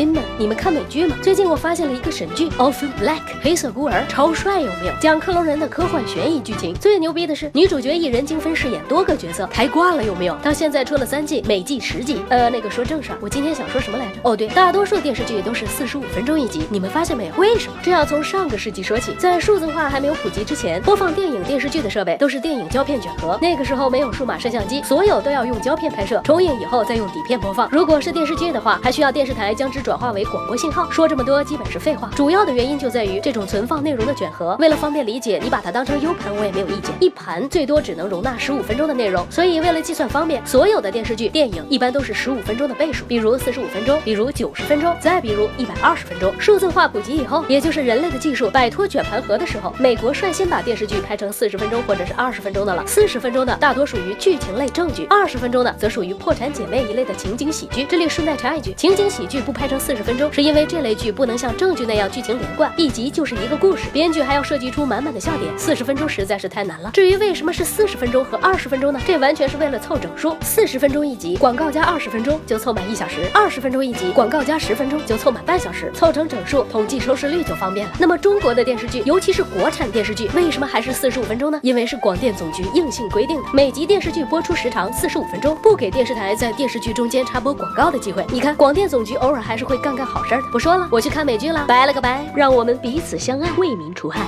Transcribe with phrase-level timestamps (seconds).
[0.00, 1.14] 亲们，你们看美剧吗？
[1.20, 4.92] 最近我发现了一个神剧《Orphan Black》黑色孤儿，超帅有没有？
[4.98, 6.72] 讲克隆人的科幻悬疑剧情。
[6.72, 10.34] 最牛逼的是女主角一人精分饰演多个角色，太挂了有没有？
[10.36, 12.22] 到现在出了三季，每季十集。
[12.30, 14.12] 呃，那个说正事儿，我今天想说什么来着？
[14.22, 17.34] 哦对，大多数电视剧都是四十五分钟一集，你们发现没有？
[17.34, 17.76] 为什么？
[17.82, 27.68] 这要从上个世纪说起，在数字化还没有普及之前，播放电影电视剧的设备都是电影胶片卷盒，那个时候没有数码摄像机，所有都要用胶片拍摄，重影以后再用底片播放。
[27.70, 30.88] 如果是电视剧的话，还需要电视台将之转转化为广播信号。
[30.88, 36.94] 说这么多基本是废话，主要的原因就在于这种存放内容的卷盒，为了方便理解，你把它当成 U 盘我也没有意见。
[37.00, 46.32] 一盘最多只能容纳十五分钟的内容，所以为了计算方便，所有的电视剧、电影一般都是十五分钟的倍数，比如四十五分钟，比如九十分钟，再比如一百二十分钟。
[46.38, 52.86] 数字化普及以后，也就是人类的技术摆脱卷盘盒的时候，美国率先把电视剧拍成四十分钟或者是二十分钟的了。
[52.86, 57.84] 四十分钟的大多属于剧情类正剧，二十分钟的则属于破产姐妹一类的情景喜剧。
[57.90, 66.90] 这里顺带插一句，情景喜剧不拍成四十分钟，是因为这类剧不能像正剧那样剧情连贯，一集就是一个故事，编剧还要设计出满满的笑点，四十分钟实在是太难了。
[66.92, 69.00] 至于为什么是四十分钟和二十分钟呢？
[69.06, 77.92] 这完全是为了凑整数，四十分钟一集，广告加二十分钟就凑满一小时；二十分钟一集，广告加十分钟就凑满半小时，凑成整数，统计收视率就方便了。
[77.96, 81.60] 那么中国的电视剧，尤其是国产电视剧，为什么还是四十五分钟呢？
[81.62, 88.26] 因为是广电总局硬性规定的，每集电视剧播出时长四十五分钟，不给电视台在电视剧中间插播广告的机会。
[88.32, 90.42] 你看，广电总局偶尔还是会干干好事的。
[90.50, 94.22] 不说了，我去看美剧了，拜了个拜，让我们彼此相爱，为民除害。